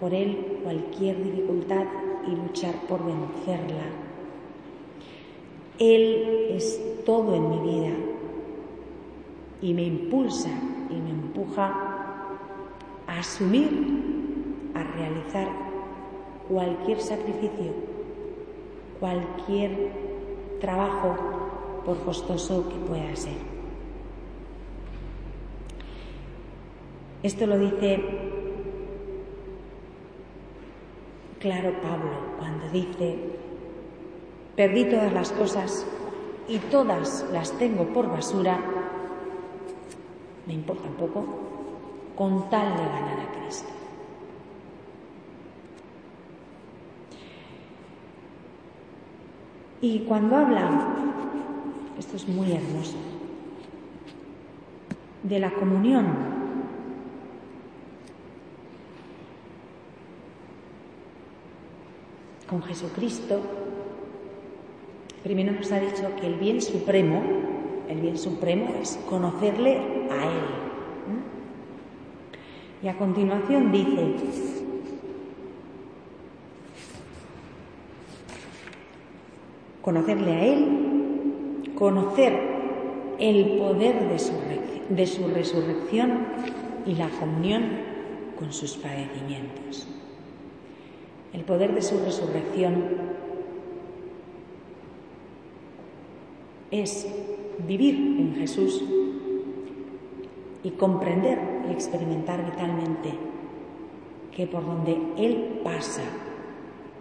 por 0.00 0.14
él 0.14 0.60
cualquier 0.62 1.22
dificultad 1.22 1.84
y 2.26 2.30
luchar 2.30 2.74
por 2.88 3.04
vencerla 3.04 4.06
él 5.78 6.48
es 6.52 6.80
todo 7.04 7.34
en 7.34 7.50
mi 7.50 7.58
vida 7.70 7.92
y 9.60 9.74
me 9.74 9.82
impulsa 9.82 10.48
y 10.90 10.94
me 10.94 11.10
empuja 11.10 11.66
a 13.06 13.18
asumir, 13.18 14.70
a 14.74 14.82
realizar 14.82 15.48
cualquier 16.48 17.00
sacrificio, 17.00 17.72
cualquier 19.00 19.90
trabajo, 20.60 21.16
por 21.84 21.98
costoso 22.00 22.68
que 22.68 22.74
pueda 22.74 23.14
ser. 23.14 23.36
Esto 27.22 27.46
lo 27.46 27.58
dice 27.58 28.25
claro 31.40 31.72
Pablo 31.82 32.36
cuando 32.38 32.68
dice 32.70 33.18
Perdí 34.56 34.84
todas 34.84 35.12
las 35.12 35.32
cosas 35.32 35.86
y 36.48 36.58
todas 36.58 37.26
las 37.32 37.52
tengo 37.58 37.84
por 37.92 38.08
basura 38.08 38.58
me 40.46 40.54
importa 40.54 40.88
un 40.88 40.94
poco, 40.94 41.26
con 42.14 42.48
tal 42.48 42.76
de 42.76 42.84
ganar 42.84 43.20
a 43.20 43.32
Cristo. 43.40 43.68
Y 49.80 50.00
cuando 50.00 50.36
habla, 50.36 50.70
esto 51.98 52.16
es 52.16 52.28
muy 52.28 52.52
hermoso, 52.52 52.96
de 55.22 55.40
la 55.40 55.50
comunión 55.50 56.35
con 62.48 62.62
Jesucristo, 62.62 63.40
primero 65.22 65.52
nos 65.52 65.72
ha 65.72 65.80
dicho 65.80 66.14
que 66.20 66.26
el 66.26 66.34
bien 66.34 66.62
supremo, 66.62 67.22
el 67.88 68.00
bien 68.00 68.16
supremo 68.16 68.74
es 68.80 68.98
conocerle 69.08 69.78
a 70.10 70.24
Él. 70.24 70.66
Y 72.82 72.88
a 72.88 72.96
continuación 72.98 73.72
dice, 73.72 74.14
conocerle 79.82 80.32
a 80.32 80.44
Él, 80.44 81.72
conocer 81.74 82.38
el 83.18 83.58
poder 83.58 84.08
de 84.08 84.18
su, 84.18 84.32
de 84.90 85.06
su 85.06 85.26
resurrección 85.28 86.26
y 86.84 86.94
la 86.94 87.08
comunión 87.08 87.64
con 88.38 88.52
sus 88.52 88.76
padecimientos. 88.76 89.88
El 91.32 91.42
poder 91.42 91.74
de 91.74 91.82
su 91.82 91.98
resurrección 92.04 92.84
es 96.70 97.06
vivir 97.66 97.94
en 97.94 98.34
Jesús 98.36 98.82
y 100.62 100.70
comprender 100.70 101.38
y 101.68 101.72
experimentar 101.72 102.44
vitalmente 102.44 103.10
que 104.34 104.46
por 104.46 104.66
donde 104.66 104.98
Él 105.16 105.60
pasa, 105.64 106.02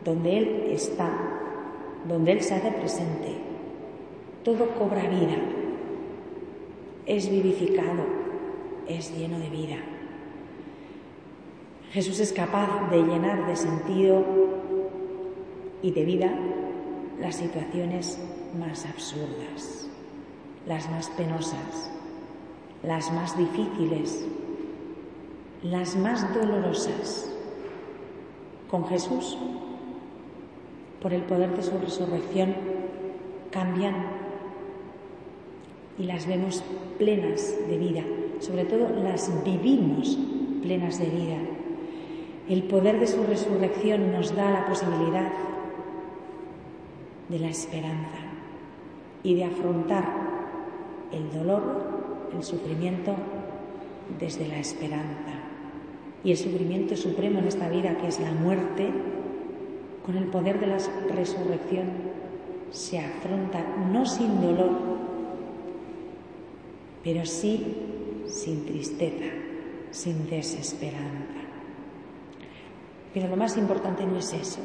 donde 0.03 0.37
Él 0.37 0.67
está, 0.69 1.11
donde 2.07 2.33
Él 2.33 2.41
se 2.41 2.55
hace 2.55 2.71
presente, 2.71 3.35
todo 4.43 4.69
cobra 4.77 5.09
vida, 5.09 5.35
es 7.05 7.29
vivificado, 7.29 8.03
es 8.87 9.17
lleno 9.17 9.39
de 9.39 9.49
vida. 9.49 9.94
Jesús 11.95 12.19
es 12.19 12.33
capaz 12.33 12.89
de 12.91 12.97
llenar 12.97 13.47
de 13.47 13.55
sentido 13.55 14.21
y 15.81 15.91
de 15.91 16.03
vida 16.03 16.29
las 17.21 17.37
situaciones 17.37 18.19
más 18.59 18.85
absurdas, 18.85 19.87
las 20.67 20.91
más 20.91 21.09
penosas, 21.11 21.89
las 22.83 23.13
más 23.13 23.37
difíciles, 23.37 24.25
las 25.63 25.95
más 25.95 26.33
dolorosas. 26.33 27.31
Con 28.69 28.85
Jesús, 28.87 29.37
por 31.01 31.13
el 31.13 31.21
poder 31.21 31.55
de 31.55 31.63
su 31.63 31.77
resurrección, 31.77 32.55
cambian 33.51 33.95
y 35.97 36.03
las 36.03 36.27
vemos 36.27 36.61
plenas 36.97 37.55
de 37.69 37.77
vida, 37.77 38.03
sobre 38.41 38.65
todo 38.65 38.89
las 39.01 39.31
vivimos 39.45 40.17
plenas 40.61 40.99
de 40.99 41.05
vida. 41.05 41.54
El 42.47 42.63
poder 42.63 42.99
de 42.99 43.07
su 43.07 43.23
resurrección 43.23 44.11
nos 44.11 44.35
da 44.35 44.51
la 44.51 44.67
posibilidad 44.67 45.31
de 47.27 47.39
la 47.39 47.47
esperanza 47.47 48.19
y 49.23 49.33
de 49.33 49.45
afrontar 49.45 50.05
el 51.11 51.31
dolor, 51.31 52.29
el 52.35 52.43
sufrimiento 52.43 53.15
desde 54.19 54.47
la 54.47 54.59
esperanza. 54.59 55.33
Y 56.23 56.31
el 56.31 56.37
sufrimiento 56.37 56.95
supremo 56.95 57.39
en 57.39 57.47
esta 57.47 57.67
vida, 57.69 57.97
que 57.97 58.07
es 58.07 58.19
la 58.19 58.31
muerte, 58.31 58.91
con 60.05 60.15
el 60.15 60.25
poder 60.25 60.59
de 60.59 60.67
la 60.67 60.77
resurrección, 61.15 61.87
se 62.69 62.99
afronta 62.99 63.65
no 63.91 64.05
sin 64.05 64.39
dolor, 64.39 64.71
pero 67.03 67.25
sí 67.25 67.75
sin 68.27 68.65
tristeza, 68.65 69.31
sin 69.91 70.29
desesperanza. 70.29 71.44
Pero 73.15 73.29
lo 73.29 73.37
más 73.37 73.55
importante 73.55 74.05
no 74.05 74.17
es 74.17 74.33
eso, 74.33 74.59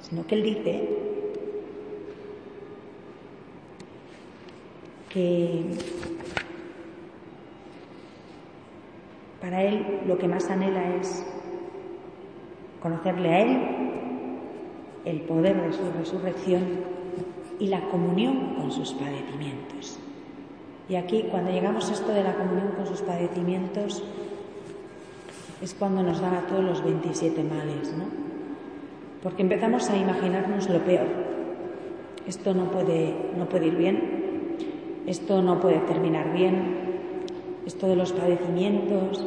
sino 0.00 0.26
que 0.26 0.34
él 0.34 0.42
dice 0.42 0.88
que 5.10 5.64
para 9.40 9.62
él 9.62 10.00
lo 10.08 10.18
que 10.18 10.26
más 10.26 10.50
anhela 10.50 10.96
es 10.96 11.24
conocerle 12.82 13.28
a 13.28 13.42
él, 13.42 13.58
el 15.04 15.20
poder 15.20 15.68
de 15.68 15.72
su 15.72 15.88
resurrección 15.96 16.64
y 17.60 17.68
la 17.68 17.88
comunión 17.90 18.56
con 18.56 18.72
sus 18.72 18.92
padecimientos. 18.94 20.00
Y 20.88 20.96
aquí, 20.96 21.28
cuando 21.30 21.52
llegamos 21.52 21.88
a 21.90 21.92
esto 21.92 22.10
de 22.10 22.24
la 22.24 22.34
comunión 22.34 22.72
con 22.72 22.88
sus 22.88 23.02
padecimientos, 23.02 24.02
es 25.62 25.74
cuando 25.74 26.02
nos 26.02 26.20
dan 26.20 26.34
a 26.34 26.46
todos 26.46 26.64
los 26.64 26.82
27 26.82 27.44
males, 27.44 27.92
¿no? 27.96 28.04
Porque 29.22 29.42
empezamos 29.42 29.90
a 29.90 29.96
imaginarnos 29.96 30.68
lo 30.70 30.78
peor. 30.78 31.06
Esto 32.26 32.54
no 32.54 32.70
puede, 32.70 33.14
no 33.36 33.46
ir 33.64 33.76
bien, 33.76 34.56
esto 35.06 35.42
no 35.42 35.60
puede 35.60 35.78
terminar 35.80 36.32
bien, 36.32 36.76
esto 37.66 37.86
de 37.86 37.96
los 37.96 38.12
padecimientos, 38.12 39.26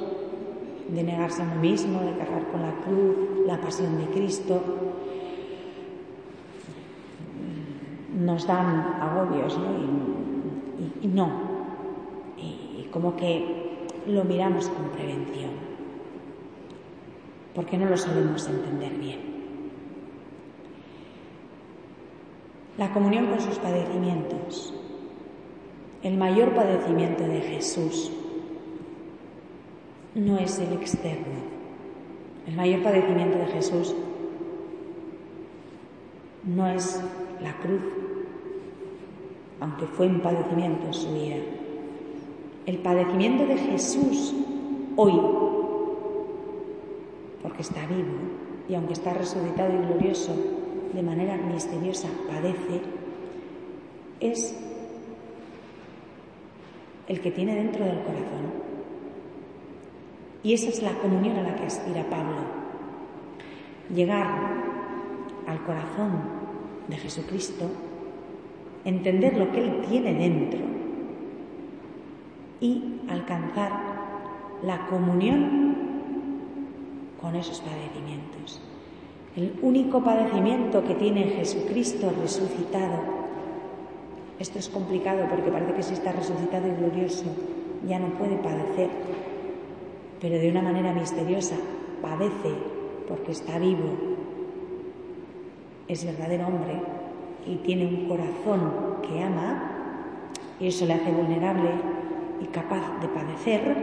de 0.89 1.03
negarse 1.03 1.41
a 1.41 1.45
uno 1.45 1.55
mismo, 1.61 2.01
de 2.01 2.17
cargar 2.17 2.47
con 2.47 2.61
la 2.61 2.73
cruz, 2.81 3.45
la 3.45 3.59
pasión 3.61 3.97
de 3.97 4.05
Cristo, 4.05 4.61
nos 8.19 8.47
dan 8.47 8.97
agobios, 9.01 9.57
¿no? 9.57 9.65
Y, 11.01 11.07
no. 11.07 11.29
Y 12.37 12.87
como 12.91 13.15
que 13.15 13.85
lo 14.07 14.23
miramos 14.23 14.69
con 14.69 14.89
prevención 14.89 15.72
porque 17.55 17.77
no 17.77 17.85
lo 17.85 17.97
sabemos 17.97 18.47
entender 18.47 18.93
bien. 18.93 19.19
La 22.77 22.91
comunión 22.91 23.27
con 23.27 23.39
sus 23.39 23.59
padecimientos. 23.59 24.73
El 26.01 26.17
mayor 26.17 26.53
padecimiento 26.53 27.23
de 27.23 27.41
Jesús 27.41 28.11
no 30.15 30.37
es 30.37 30.59
el 30.59 30.73
externo. 30.73 31.53
El 32.47 32.55
mayor 32.55 32.81
padecimiento 32.81 33.37
de 33.37 33.45
Jesús 33.45 33.95
no 36.43 36.67
es 36.67 37.01
la 37.41 37.55
cruz, 37.59 37.81
aunque 39.59 39.85
fue 39.85 40.07
un 40.07 40.19
padecimiento 40.19 40.87
en 40.87 40.93
su 40.93 41.13
vida. 41.13 41.37
El 42.65 42.79
padecimiento 42.79 43.45
de 43.45 43.57
Jesús 43.57 44.33
hoy 44.95 45.19
porque 47.53 47.61
está 47.61 47.85
vivo 47.85 48.17
y 48.67 48.73
aunque 48.73 48.93
está 48.93 49.13
resucitado 49.13 49.71
y 49.71 49.85
glorioso, 49.85 50.35
de 50.91 51.03
manera 51.03 51.37
misteriosa 51.37 52.07
padece, 52.27 52.81
es 54.19 54.55
el 57.07 57.21
que 57.21 57.29
tiene 57.29 57.55
dentro 57.55 57.85
del 57.85 57.99
corazón. 57.99 58.53
Y 60.41 60.53
esa 60.53 60.69
es 60.69 60.81
la 60.81 60.93
comunión 60.93 61.37
a 61.37 61.43
la 61.43 61.55
que 61.55 61.65
aspira 61.67 62.09
Pablo. 62.09 62.41
Llegar 63.93 64.27
al 65.45 65.63
corazón 65.63 66.23
de 66.87 66.97
Jesucristo, 66.97 67.69
entender 68.83 69.37
lo 69.37 69.51
que 69.51 69.59
Él 69.59 69.85
tiene 69.87 70.15
dentro 70.15 70.59
y 72.59 72.99
alcanzar 73.09 73.73
la 74.63 74.87
comunión 74.87 75.62
con 77.23 77.37
esos 77.37 77.61
padecimientos. 77.61 78.59
El 79.37 79.57
único 79.61 80.03
padecimiento 80.03 80.83
que 80.83 80.93
tiene 80.93 81.23
Jesucristo 81.23 82.11
resucitado, 82.21 82.99
esto 84.37 84.59
es 84.59 84.67
complicado 84.67 85.25
porque 85.29 85.49
parece 85.49 85.73
que 85.73 85.83
si 85.83 85.93
está 85.93 86.11
resucitado 86.11 86.67
y 86.67 86.75
glorioso 86.75 87.23
ya 87.87 87.97
no 87.97 88.09
puede 88.09 88.35
padecer, 88.35 88.89
pero 90.19 90.37
de 90.37 90.51
una 90.51 90.61
manera 90.61 90.93
misteriosa 90.93 91.55
padece 92.01 92.53
porque 93.07 93.31
está 93.31 93.57
vivo, 93.57 93.89
es 95.87 96.05
verdadero 96.05 96.47
hombre 96.47 96.81
y 97.47 97.55
tiene 97.57 97.87
un 97.87 98.09
corazón 98.09 98.97
que 99.01 99.23
ama 99.23 99.71
y 100.59 100.67
eso 100.67 100.85
le 100.85 100.93
hace 100.93 101.11
vulnerable 101.11 101.69
y 102.41 102.45
capaz 102.47 102.99
de 103.01 103.07
padecer, 103.07 103.75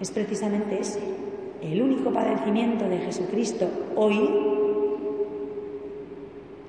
es 0.00 0.10
precisamente 0.10 0.78
ese, 0.80 1.23
el 1.72 1.80
único 1.80 2.10
padecimiento 2.10 2.88
de 2.88 2.98
Jesucristo 2.98 3.66
hoy 3.96 4.18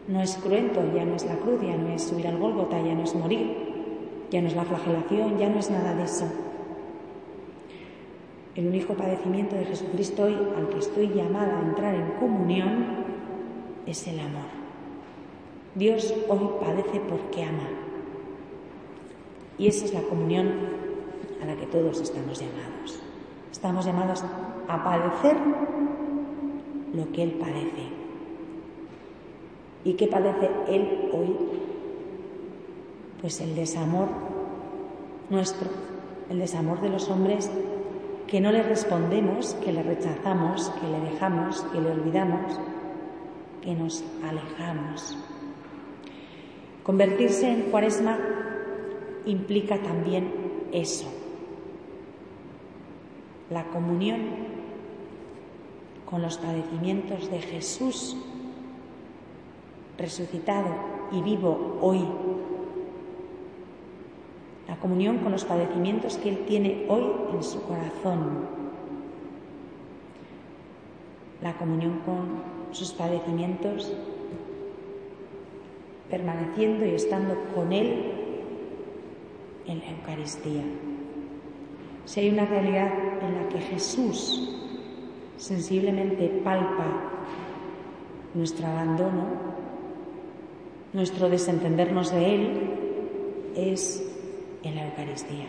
no 0.08 0.22
es 0.22 0.36
cruento, 0.36 0.82
ya 0.96 1.04
no 1.04 1.16
es 1.16 1.26
la 1.26 1.36
cruz, 1.36 1.62
ya 1.62 1.76
no 1.76 1.90
es 1.94 2.04
subir 2.04 2.28
al 2.28 2.38
Gólgota, 2.38 2.82
ya 2.82 2.94
no 2.94 3.04
es 3.04 3.16
morir, 3.16 3.58
ya 4.32 4.42
no 4.42 4.48
es 4.48 4.56
la 4.56 4.64
flagelación, 4.64 5.38
ya 5.38 5.50
no 5.50 5.60
es 5.60 5.70
nada 5.70 5.96
de 5.96 6.04
eso. 6.04 6.26
El 8.56 8.68
único 8.68 8.94
padecimiento 8.94 9.56
de 9.56 9.66
Jesucristo 9.66 10.24
hoy 10.24 10.38
al 10.58 10.70
que 10.70 10.80
estoy 10.80 11.10
llamada 11.10 11.60
a 11.60 11.62
entrar 11.62 11.94
en 11.94 12.12
comunión 12.20 12.86
es 13.86 14.08
el 14.08 14.20
amor. 14.20 14.46
Dios 15.76 16.14
hoy 16.30 16.50
padece 16.62 17.02
porque 17.02 17.44
ama. 17.44 17.68
Y 19.58 19.68
esa 19.68 19.86
es 19.86 19.94
la 19.94 20.02
comunión 20.02 20.52
a 21.42 21.46
la 21.46 21.56
que 21.56 21.66
todos 21.66 22.00
estamos 22.00 22.40
llamados. 22.40 23.02
Estamos 23.52 23.86
llamados 23.86 24.24
a 24.68 24.84
padecer 24.84 25.38
lo 26.94 27.12
que 27.12 27.24
Él 27.24 27.32
padece. 27.40 27.90
¿Y 29.84 29.94
qué 29.94 30.08
padece 30.08 30.50
Él 30.68 31.10
hoy? 31.14 31.36
Pues 33.22 33.42
el 33.42 33.56
desamor 33.56 34.10
nuestro, 35.30 35.70
el 36.30 36.40
desamor 36.40 36.82
de 36.82 36.90
los 36.90 37.10
hombres 37.10 37.50
que 38.28 38.42
no 38.42 38.52
le 38.52 38.64
respondemos, 38.64 39.54
que 39.64 39.72
le 39.72 39.84
rechazamos, 39.84 40.70
que 40.82 40.88
le 40.88 41.00
dejamos, 41.12 41.62
que 41.72 41.82
le 41.82 41.92
olvidamos, 41.92 42.60
que 43.62 43.76
nos 43.76 44.04
alejamos. 44.28 45.18
Convertirse 46.84 47.50
en 47.50 47.62
cuaresma 47.72 48.18
implica 49.26 49.78
también 49.80 50.32
eso, 50.72 51.08
la 53.50 53.64
comunión 53.66 54.55
con 56.10 56.22
los 56.22 56.38
padecimientos 56.38 57.30
de 57.30 57.40
Jesús 57.40 58.16
resucitado 59.98 60.70
y 61.12 61.22
vivo 61.22 61.78
hoy. 61.82 62.04
La 64.68 64.78
comunión 64.78 65.20
con 65.20 65.32
los 65.32 65.46
padecimientos 65.46 66.18
que 66.18 66.30
Él 66.30 66.46
tiene 66.48 66.86
hoy 66.90 67.06
en 67.34 67.44
su 67.44 67.62
corazón. 67.64 68.48
La 71.42 71.58
comunión 71.58 72.02
con 72.06 72.74
sus 72.74 72.92
padecimientos 72.92 73.94
permaneciendo 76.10 76.86
y 76.86 76.90
estando 76.90 77.36
con 77.54 77.72
Él 77.74 78.12
en 79.66 79.80
la 79.80 79.90
Eucaristía. 79.92 80.64
Si 82.06 82.20
hay 82.20 82.30
una 82.30 82.46
realidad 82.46 82.92
en 83.22 83.36
la 83.36 83.50
que 83.50 83.60
Jesús 83.60 84.65
sensiblemente 85.38 86.28
palpa 86.44 86.86
nuestro 88.34 88.68
abandono, 88.68 89.26
nuestro 90.94 91.30
desentendernos 91.30 92.12
de 92.12 92.36
Él, 92.36 92.76
es 93.56 94.04
en 94.64 94.76
la 94.76 94.86
Eucaristía. 94.88 95.46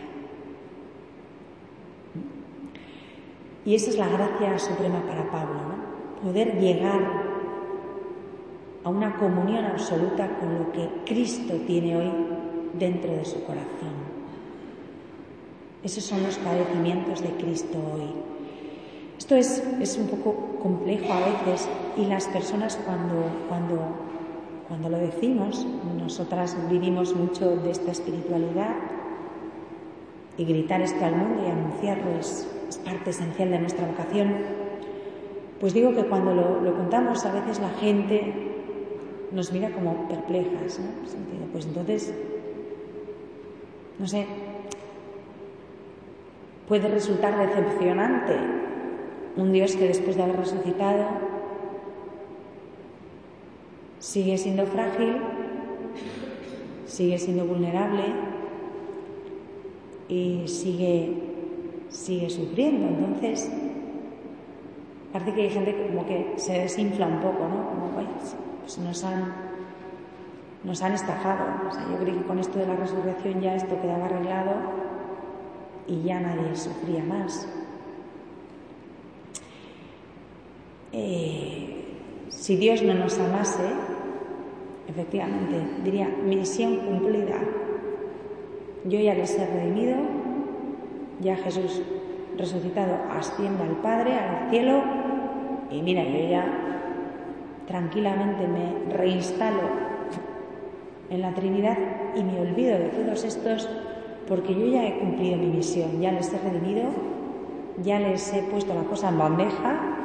Y 3.65 3.75
esa 3.75 3.89
es 3.89 3.97
la 3.97 4.07
gracia 4.07 4.57
suprema 4.59 5.01
para 5.01 5.29
Pablo, 5.29 5.55
¿no? 5.55 6.23
poder 6.23 6.59
llegar 6.59 7.01
a 8.83 8.89
una 8.89 9.17
comunión 9.17 9.65
absoluta 9.65 10.39
con 10.39 10.57
lo 10.57 10.71
que 10.71 10.89
Cristo 11.05 11.53
tiene 11.67 11.97
hoy 11.97 12.11
dentro 12.79 13.11
de 13.11 13.25
su 13.25 13.43
corazón. 13.43 14.07
Esos 15.83 16.03
son 16.03 16.23
los 16.23 16.37
padecimientos 16.37 17.21
de 17.21 17.29
Cristo 17.31 17.77
hoy. 17.93 18.36
Esto 19.27 19.35
es, 19.35 19.61
es 19.81 19.97
un 19.97 20.07
poco 20.07 20.57
complejo 20.63 21.11
a 21.11 21.19
veces 21.19 21.67
y 21.97 22.05
las 22.05 22.29
personas 22.29 22.79
cuando, 22.85 23.25
cuando, 23.49 23.77
cuando 24.69 24.87
lo 24.87 24.97
decimos, 24.99 25.67
nosotras 25.99 26.55
vivimos 26.69 27.13
mucho 27.13 27.57
de 27.57 27.71
esta 27.71 27.91
espiritualidad 27.91 28.73
y 30.37 30.45
gritar 30.45 30.79
esto 30.79 31.03
al 31.03 31.17
mundo 31.17 31.43
y 31.45 31.51
anunciarlo 31.51 32.11
es, 32.17 32.47
parte 32.85 33.09
esencial 33.09 33.51
de 33.51 33.59
nuestra 33.59 33.85
vocación. 33.85 34.33
Pues 35.59 35.73
digo 35.73 35.93
que 35.93 36.05
cuando 36.05 36.33
lo, 36.33 36.61
lo 36.61 36.73
contamos 36.77 37.25
a 37.25 37.33
veces 37.33 37.59
la 37.59 37.71
gente 37.81 38.33
nos 39.33 39.51
mira 39.51 39.71
como 39.71 40.07
perplejas, 40.07 40.79
¿no? 40.79 41.51
Pues 41.51 41.65
entonces, 41.65 42.13
no 43.99 44.07
sé, 44.07 44.25
puede 46.65 46.87
resultar 46.87 47.37
decepcionante 47.45 48.67
un 49.37 49.51
Dios 49.51 49.75
que 49.75 49.87
después 49.87 50.15
de 50.15 50.23
haber 50.23 50.37
resucitado 50.37 51.05
sigue 53.99 54.37
siendo 54.37 54.65
frágil, 54.65 55.17
sigue 56.85 57.17
siendo 57.17 57.45
vulnerable 57.45 58.03
y 60.09 60.47
sigue, 60.47 61.13
sigue 61.89 62.29
sufriendo. 62.29 62.87
Entonces, 62.87 63.51
parece 65.11 65.33
que 65.33 65.41
hay 65.43 65.49
gente 65.49 65.87
como 65.87 66.05
que 66.05 66.33
se 66.37 66.53
desinfla 66.53 67.07
un 67.07 67.21
poco, 67.21 67.47
¿no? 67.47 67.69
Como, 67.69 67.87
pues 68.61 68.77
nos 68.79 69.03
han, 69.03 69.33
nos 70.63 70.81
han 70.81 70.93
estafado. 70.93 71.45
Yo 71.91 71.97
creo 71.97 72.17
que 72.17 72.25
con 72.25 72.39
esto 72.39 72.59
de 72.59 72.67
la 72.67 72.75
resurrección 72.75 73.41
ya 73.41 73.55
esto 73.55 73.79
quedaba 73.81 74.05
arreglado 74.05 74.53
y 75.87 76.01
ya 76.01 76.19
nadie 76.19 76.55
sufría 76.55 77.03
más. 77.03 77.47
Eh, 80.99 81.85
si 82.29 82.57
Dios 82.57 82.81
no 82.81 82.95
nos 82.95 83.19
amase, 83.19 83.69
efectivamente, 84.87 85.55
diría, 85.83 86.09
misión 86.25 86.77
cumplida. 86.77 87.37
Yo 88.83 88.99
ya 88.99 89.13
les 89.13 89.37
he 89.37 89.45
redimido, 89.45 89.95
ya 91.21 91.35
Jesús 91.35 91.83
resucitado 92.35 92.95
asciende 93.11 93.63
al 93.63 93.75
Padre, 93.77 94.13
al 94.13 94.49
cielo, 94.49 94.81
y 95.69 95.83
mira, 95.83 96.03
yo 96.03 96.29
ya 96.29 96.45
tranquilamente 97.67 98.47
me 98.47 98.91
reinstalo 98.91 99.69
en 101.11 101.21
la 101.21 101.35
Trinidad 101.35 101.77
y 102.15 102.23
me 102.23 102.39
olvido 102.39 102.79
de 102.79 102.89
todos 102.89 103.23
estos 103.23 103.69
porque 104.27 104.55
yo 104.55 104.65
ya 104.65 104.87
he 104.87 104.97
cumplido 104.97 105.37
mi 105.37 105.47
misión, 105.47 106.01
ya 106.01 106.11
les 106.11 106.33
he 106.33 106.39
redimido, 106.39 106.89
ya 107.83 107.99
les 107.99 108.33
he 108.33 108.41
puesto 108.41 108.73
la 108.73 108.83
cosa 108.83 109.09
en 109.09 109.19
bandeja, 109.19 109.97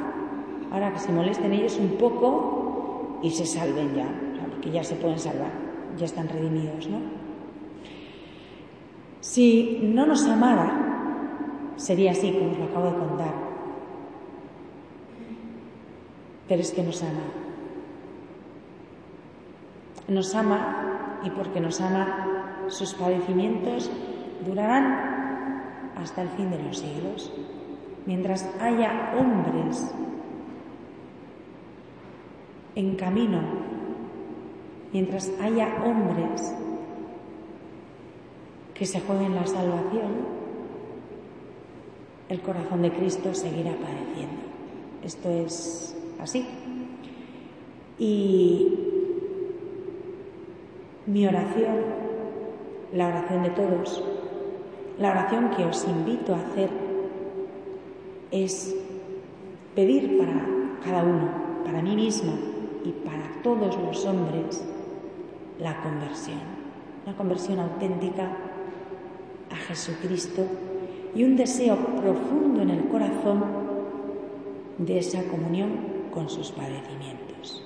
ahora 0.73 0.91
que 0.91 0.99
se 0.99 1.11
molesten 1.11 1.53
ellos 1.53 1.77
un 1.77 1.97
poco 1.97 3.19
y 3.21 3.29
se 3.29 3.45
salven 3.45 3.93
ya, 3.93 4.07
porque 4.49 4.71
ya 4.71 4.83
se 4.83 4.95
pueden 4.95 5.19
salvar, 5.19 5.51
ya 5.97 6.05
están 6.05 6.27
redimidos, 6.27 6.87
¿no? 6.87 6.97
Si 9.21 9.79
no 9.83 10.07
nos 10.07 10.27
amara, 10.27 11.73
sería 11.75 12.11
así, 12.11 12.31
como 12.33 12.51
os 12.51 12.57
lo 12.57 12.65
acabo 12.65 12.85
de 12.87 12.97
contar. 12.97 13.33
Pero 16.47 16.61
es 16.61 16.71
que 16.71 16.83
nos 16.83 17.01
ama. 17.03 17.23
Nos 20.07 20.35
ama 20.35 21.19
y 21.23 21.29
porque 21.29 21.61
nos 21.61 21.79
ama, 21.79 22.65
sus 22.67 22.95
padecimientos 22.95 23.91
durarán 24.45 25.93
hasta 25.95 26.23
el 26.23 26.29
fin 26.29 26.49
de 26.49 26.61
los 26.61 26.79
siglos. 26.79 27.31
Mientras 28.05 28.49
haya 28.59 29.13
hombres 29.17 29.93
en 32.75 32.95
camino, 32.95 33.39
mientras 34.91 35.31
haya 35.41 35.83
hombres 35.83 36.53
que 38.73 38.85
se 38.85 38.99
jueguen 39.01 39.35
la 39.35 39.45
salvación, 39.45 40.43
el 42.29 42.41
corazón 42.41 42.81
de 42.81 42.91
Cristo 42.91 43.33
seguirá 43.33 43.71
padeciendo. 43.71 44.41
Esto 45.03 45.29
es 45.29 45.95
así. 46.19 46.45
Y 47.99 48.73
mi 51.05 51.27
oración, 51.27 51.75
la 52.93 53.07
oración 53.09 53.43
de 53.43 53.49
todos, 53.51 54.03
la 54.97 55.11
oración 55.11 55.51
que 55.51 55.65
os 55.65 55.85
invito 55.87 56.33
a 56.33 56.39
hacer 56.39 56.69
es 58.31 58.75
pedir 59.75 60.17
para 60.17 60.45
cada 60.83 61.03
uno, 61.03 61.29
para 61.65 61.81
mí 61.81 61.95
misma 61.95 62.33
y 62.83 62.91
para 62.91 63.41
todos 63.41 63.77
los 63.77 64.05
hombres, 64.05 64.63
la 65.59 65.81
conversión, 65.81 66.39
una 67.05 67.15
conversión 67.15 67.59
auténtica 67.59 68.37
a 69.51 69.55
Jesucristo 69.55 70.45
y 71.15 71.23
un 71.23 71.35
deseo 71.35 71.77
profundo 71.77 72.61
en 72.61 72.69
el 72.71 72.87
corazón 72.87 73.43
de 74.77 74.97
esa 74.97 75.23
comunión 75.23 75.71
con 76.11 76.29
sus 76.29 76.51
padecimientos. 76.51 77.63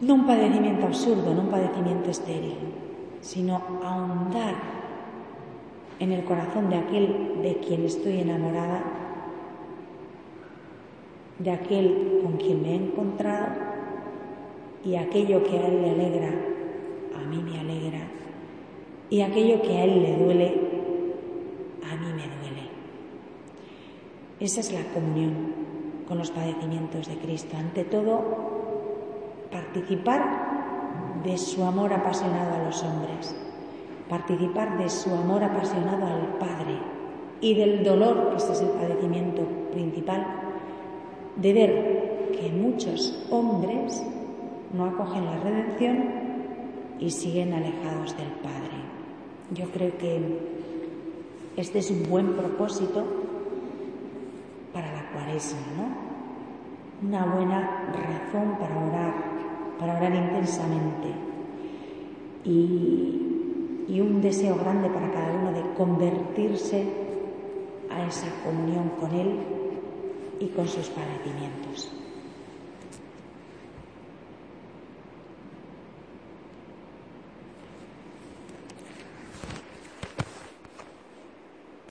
No 0.00 0.14
un 0.14 0.26
padecimiento 0.26 0.86
absurdo, 0.86 1.32
no 1.32 1.42
un 1.42 1.48
padecimiento 1.48 2.10
estéril, 2.10 2.56
sino 3.20 3.62
ahondar 3.84 4.54
en 6.00 6.10
el 6.10 6.24
corazón 6.24 6.68
de 6.68 6.76
aquel 6.76 7.40
de 7.42 7.58
quien 7.64 7.84
estoy 7.84 8.20
enamorada, 8.20 8.82
de 11.42 11.50
aquel 11.50 12.20
con 12.22 12.36
quien 12.36 12.62
me 12.62 12.72
he 12.72 12.74
encontrado 12.76 13.52
y 14.84 14.96
aquello 14.96 15.42
que 15.44 15.58
a 15.58 15.66
él 15.66 15.82
le 15.82 15.90
alegra, 15.90 16.32
a 17.16 17.28
mí 17.28 17.42
me 17.42 17.58
alegra 17.58 18.12
y 19.12 19.20
aquello 19.20 19.60
que 19.60 19.76
a 19.76 19.84
Él 19.84 20.02
le 20.02 20.16
duele, 20.16 20.46
a 21.84 21.96
mí 21.96 22.06
me 22.14 22.22
duele. 22.22 22.70
Esa 24.40 24.60
es 24.60 24.72
la 24.72 24.82
comunión 24.94 25.52
con 26.08 26.16
los 26.16 26.30
padecimientos 26.30 27.08
de 27.08 27.18
Cristo. 27.18 27.54
Ante 27.58 27.84
todo, 27.84 28.22
participar 29.52 31.20
de 31.24 31.36
su 31.36 31.62
amor 31.62 31.92
apasionado 31.92 32.54
a 32.54 32.64
los 32.64 32.82
hombres, 32.82 33.36
participar 34.08 34.78
de 34.78 34.88
su 34.88 35.14
amor 35.14 35.44
apasionado 35.44 36.06
al 36.06 36.38
Padre 36.38 36.78
y 37.42 37.52
del 37.54 37.84
dolor, 37.84 38.30
que 38.30 38.36
este 38.38 38.52
es 38.52 38.62
el 38.62 38.70
padecimiento 38.70 39.42
principal, 39.72 40.24
de 41.36 41.52
ver 41.52 42.30
que 42.32 42.50
muchos 42.50 43.26
hombres 43.30 44.02
no 44.72 44.86
acogen 44.86 45.24
la 45.24 45.38
redención 45.38 46.04
y 46.98 47.10
siguen 47.10 47.52
alejados 47.52 48.16
del 48.16 48.30
Padre. 48.42 48.76
Yo 49.54 49.66
creo 49.70 49.96
que 49.98 50.38
este 51.56 51.80
es 51.80 51.90
un 51.90 52.08
buen 52.08 52.34
propósito 52.34 53.04
para 54.72 54.92
la 54.92 55.10
cuaresma, 55.12 55.60
¿no? 55.76 57.06
Una 57.06 57.34
buena 57.34 57.92
razón 57.92 58.56
para 58.58 58.78
orar, 58.78 59.14
para 59.78 59.96
orar 59.96 60.14
intensamente. 60.14 61.08
Y, 62.44 63.86
y 63.88 64.00
un 64.00 64.20
deseo 64.20 64.56
grande 64.56 64.88
para 64.88 65.10
cada 65.10 65.32
uno 65.34 65.52
de 65.52 65.62
convertirse 65.76 66.84
a 67.90 68.06
esa 68.06 68.28
comunión 68.44 68.90
con 69.00 69.12
Él 69.12 69.61
y 70.42 70.48
con 70.48 70.68
sus 70.68 70.88
padecimientos. 70.88 72.01